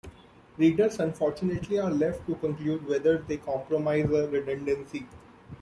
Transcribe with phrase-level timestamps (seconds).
[0.57, 5.05] Readers unfortunately are left to conclude whether they comprise a redundancy.